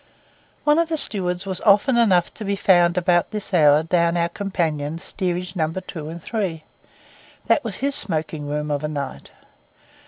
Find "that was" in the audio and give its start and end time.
7.45-7.75